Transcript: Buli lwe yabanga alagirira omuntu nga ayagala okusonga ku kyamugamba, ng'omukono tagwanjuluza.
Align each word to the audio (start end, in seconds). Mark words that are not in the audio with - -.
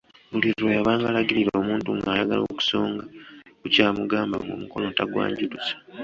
Buli 0.31 0.49
lwe 0.59 0.71
yabanga 0.77 1.05
alagirira 1.07 1.51
omuntu 1.61 1.89
nga 1.97 2.09
ayagala 2.13 2.41
okusonga 2.45 3.03
ku 3.59 3.65
kyamugamba, 3.73 4.35
ng'omukono 4.41 4.87
tagwanjuluza. 4.97 5.73